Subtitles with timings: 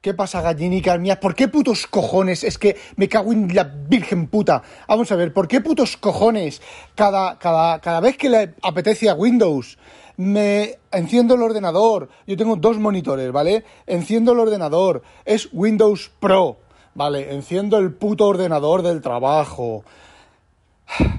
[0.00, 1.18] ¿Qué pasa, gallinicas mías?
[1.18, 2.42] ¿Por qué putos cojones?
[2.42, 4.62] Es que me cago en la virgen puta.
[4.88, 6.62] Vamos a ver, ¿por qué putos cojones
[6.94, 9.76] cada, cada, cada vez que le apetece a Windows
[10.16, 12.08] me enciendo el ordenador?
[12.26, 13.62] Yo tengo dos monitores, ¿vale?
[13.86, 15.02] Enciendo el ordenador.
[15.26, 16.56] Es Windows Pro.
[16.94, 19.84] Vale, enciendo el puto ordenador del trabajo.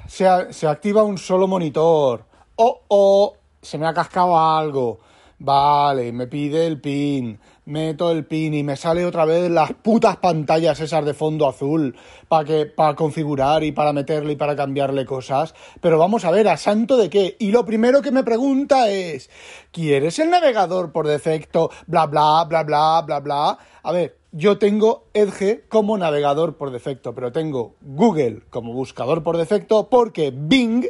[0.08, 2.24] Se, se activa un solo monitor.
[2.56, 4.98] Oh, oh, se me ha cascado algo.
[5.44, 10.16] Vale, me pide el pin, meto el pin y me sale otra vez las putas
[10.16, 11.94] pantallas esas de fondo azul
[12.28, 15.54] para que para configurar y para meterle y para cambiarle cosas.
[15.80, 17.36] Pero vamos a ver, ¿a santo de qué?
[17.38, 19.30] Y lo primero que me pregunta es,
[19.70, 21.70] ¿quieres el navegador por defecto?
[21.86, 23.58] Bla bla bla bla bla bla.
[23.82, 29.36] A ver, yo tengo Edge como navegador por defecto, pero tengo Google como buscador por
[29.36, 30.86] defecto porque Bing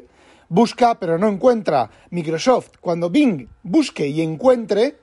[0.49, 1.91] busca pero no encuentra.
[2.11, 4.97] Microsoft, cuando Bing busque y encuentre,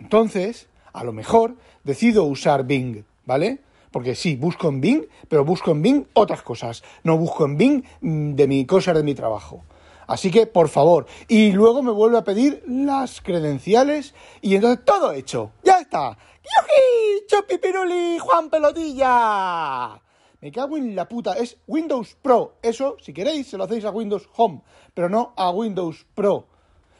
[0.00, 3.60] entonces, a lo mejor, decido usar Bing, ¿vale?
[3.90, 6.82] Porque sí, busco en Bing, pero busco en Bing otras cosas.
[7.02, 9.64] No busco en Bing mm, de mi cosas de mi trabajo.
[10.06, 11.06] Así que, por favor.
[11.28, 15.52] Y luego me vuelve a pedir las credenciales y entonces todo hecho.
[15.62, 16.16] ¡Ya está!
[16.42, 17.26] ¡Yuji!
[17.26, 18.18] ¡Chupipiruli!
[18.18, 20.00] ¡Juan Pelotilla!
[20.40, 21.34] Me cago en la puta.
[21.34, 22.54] Es Windows Pro.
[22.62, 24.62] Eso, si queréis, se lo hacéis a Windows Home,
[24.94, 26.46] pero no a Windows Pro.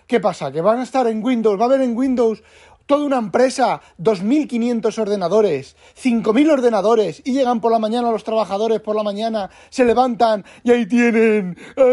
[0.07, 0.51] ¿Qué pasa?
[0.51, 2.43] Que van a estar en Windows, va a haber en Windows
[2.91, 8.97] toda una empresa, 2.500 ordenadores, 5.000 ordenadores, y llegan por la mañana los trabajadores, por
[8.97, 11.85] la mañana se levantan y ahí tienen, ¡ay,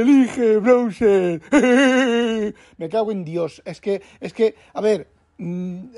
[0.00, 1.42] elige, browser!
[2.78, 3.60] Me cago en Dios.
[3.66, 5.88] Es que, es que, a ver, mm,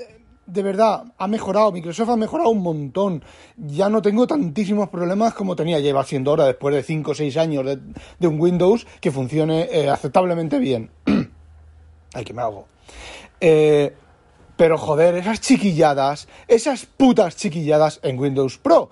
[0.45, 3.23] de verdad, ha mejorado, Microsoft ha mejorado un montón.
[3.55, 7.37] Ya no tengo tantísimos problemas como tenía, lleva siendo ahora, después de 5 o 6
[7.37, 10.91] años de, un Windows que funcione eh, aceptablemente bien.
[12.13, 12.67] Ay, que me hago.
[13.39, 13.93] Eh,
[14.59, 18.89] pero joder, esas chiquilladas, esas putas chiquilladas en Windows Pro.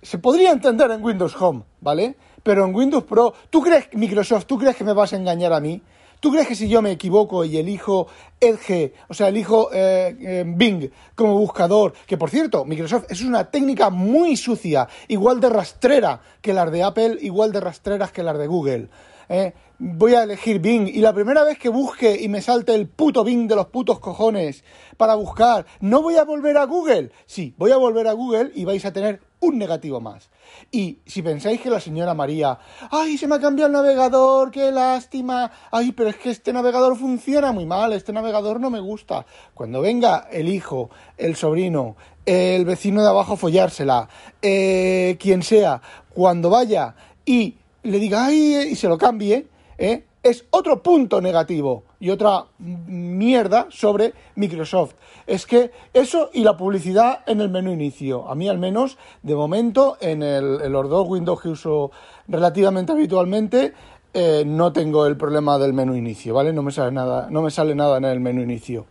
[0.00, 2.16] Se podría entender en Windows Home, ¿vale?
[2.42, 5.60] Pero en Windows Pro, ¿tú crees, Microsoft, tú crees que me vas a engañar a
[5.60, 5.82] mí?
[6.18, 8.06] ¿Tú crees que si yo me equivoco y elijo
[8.40, 13.50] Edge, o sea, elijo eh, eh, Bing como buscador, que por cierto, Microsoft es una
[13.50, 18.38] técnica muy sucia, igual de rastrera que las de Apple, igual de rastreras que las
[18.38, 18.88] de Google.
[19.28, 19.54] ¿Eh?
[19.78, 23.24] voy a elegir Bing y la primera vez que busque y me salte el puto
[23.24, 24.64] Bing de los putos cojones
[24.96, 27.10] para buscar, ¿no voy a volver a Google?
[27.26, 30.30] Sí, voy a volver a Google y vais a tener un negativo más.
[30.70, 32.58] Y si pensáis que la señora María,
[32.90, 36.96] ay, se me ha cambiado el navegador, qué lástima, ay, pero es que este navegador
[36.96, 39.26] funciona muy mal, este navegador no me gusta.
[39.52, 40.88] Cuando venga el hijo,
[41.18, 44.08] el sobrino, el vecino de abajo follársela,
[44.40, 46.94] eh, quien sea, cuando vaya
[47.26, 49.46] y le diga, ay, y se lo cambie,
[49.78, 50.04] ¿eh?
[50.22, 54.94] es otro punto negativo y otra mierda sobre Microsoft.
[55.26, 58.28] Es que eso y la publicidad en el menú inicio.
[58.28, 61.92] A mí al menos, de momento, en, el, los dos Windows que uso
[62.26, 63.72] relativamente habitualmente,
[64.12, 66.52] eh, no tengo el problema del menú inicio, ¿vale?
[66.52, 68.86] No me sale nada, no me sale nada en el menú inicio.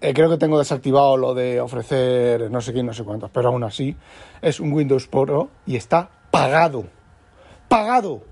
[0.00, 3.48] Eh, creo que tengo desactivado lo de ofrecer no sé qué, no sé cuántos, pero
[3.48, 3.96] aún así
[4.40, 6.95] es un Windows Pro y está pagado.
[7.68, 8.22] Pagado.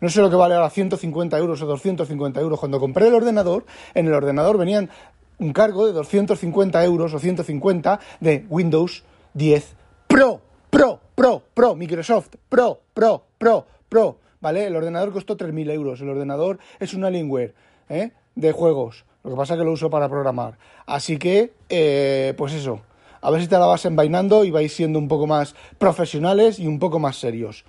[0.00, 2.60] No sé lo que vale ahora 150 euros o 250 euros.
[2.60, 4.90] Cuando compré el ordenador, en el ordenador venían
[5.38, 9.04] un cargo de 250 euros o 150 de Windows
[9.34, 9.74] 10
[10.06, 10.40] Pro,
[10.70, 14.18] Pro, Pro, Pro, Microsoft, Pro, Pro, Pro, Pro.
[14.40, 14.66] ¿Vale?
[14.66, 16.00] El ordenador costó 3.000 euros.
[16.00, 17.54] El ordenador es un Alienware
[17.88, 18.12] ¿eh?
[18.36, 19.04] de juegos.
[19.24, 20.58] Lo que pasa es que lo uso para programar.
[20.86, 22.80] Así que, eh, pues eso.
[23.20, 26.68] A ver si te la vas envainando y vais siendo un poco más profesionales y
[26.68, 27.64] un poco más serios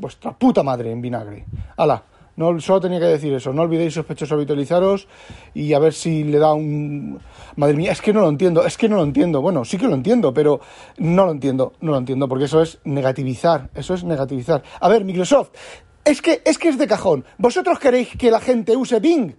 [0.00, 1.44] vuestra puta madre en vinagre.
[1.76, 2.02] Hala,
[2.36, 3.52] no, solo tenía que decir eso.
[3.52, 5.06] No olvidéis sospechosos habitualizaros
[5.52, 7.20] y a ver si le da un...
[7.56, 9.42] Madre mía, es que no lo entiendo, es que no lo entiendo.
[9.42, 10.60] Bueno, sí que lo entiendo, pero
[10.98, 14.62] no lo entiendo, no lo entiendo, porque eso es negativizar, eso es negativizar.
[14.80, 15.50] A ver, Microsoft,
[16.04, 17.24] es que es, que es de cajón.
[17.36, 19.34] ¿Vosotros queréis que la gente use Bing?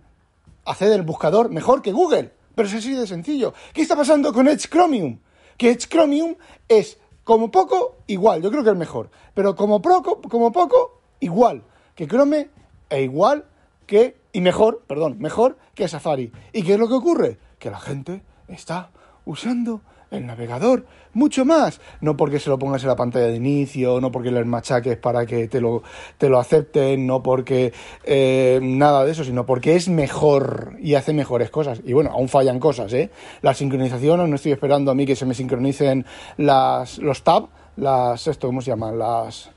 [0.66, 2.34] Haced el buscador mejor que Google.
[2.54, 3.54] Pero es así de sencillo.
[3.74, 5.20] ¿Qué está pasando con Edge Chromium?
[5.58, 6.36] Que Edge Chromium
[6.68, 9.10] es como poco, igual, yo creo que es mejor.
[9.34, 11.64] Pero como poco, como poco, igual
[11.96, 12.50] que Chrome
[12.90, 13.46] e igual
[13.86, 16.32] que, y mejor, perdón, mejor que Safari.
[16.54, 17.40] ¿Y qué es lo que ocurre?
[17.60, 18.92] Que la gente está
[19.26, 19.82] usando
[20.12, 21.82] el navegador mucho más.
[22.02, 25.26] No porque se lo pongas en la pantalla de inicio, no porque le machaques para
[25.26, 25.84] que te lo,
[26.18, 27.74] te lo acepten, no porque
[28.04, 31.82] eh, nada de eso, sino porque es mejor y hace mejores cosas.
[31.84, 33.10] Y bueno, aún fallan cosas, ¿eh?
[33.42, 36.06] La sincronización, no estoy esperando a mí que se me sincronicen
[36.38, 39.00] las, los tabs, las, esto, ¿cómo se llaman?
[39.00, 39.50] Las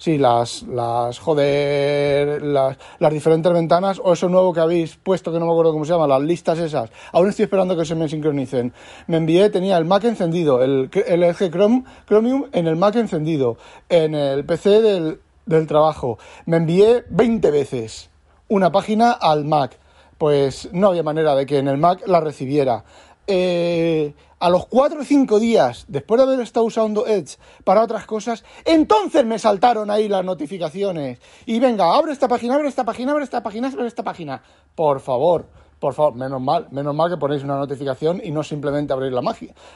[0.00, 5.38] Sí, las, las, joder, las, las diferentes ventanas o eso nuevo que habéis puesto que
[5.38, 6.88] no me acuerdo cómo se llama, las listas esas.
[7.12, 8.72] Aún estoy esperando que se me sincronicen.
[9.08, 13.58] Me envié, tenía el Mac encendido, el, el LG Chrome, Chromium en el Mac encendido,
[13.90, 16.18] en el PC del, del trabajo.
[16.46, 18.08] Me envié 20 veces
[18.48, 19.78] una página al Mac.
[20.16, 22.84] Pues no había manera de que en el Mac la recibiera.
[23.26, 28.06] Eh, a los 4 o 5 días, después de haber estado usando Edge para otras
[28.06, 31.20] cosas, entonces me saltaron ahí las notificaciones.
[31.44, 34.42] Y venga, abre esta página, abre esta página, abre esta página, abre esta página.
[34.74, 35.46] Por favor,
[35.78, 39.22] por favor, menos mal, menos mal que ponéis una notificación y no simplemente abrir la,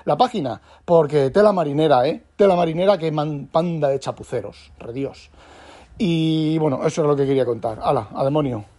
[0.05, 0.61] la página.
[0.85, 2.25] Porque tela marinera, ¿eh?
[2.37, 5.31] Tela marinera que man, panda de chapuceros, redios.
[5.99, 7.81] Y bueno, eso es lo que quería contar.
[7.83, 8.74] ¡Hala, a demonio!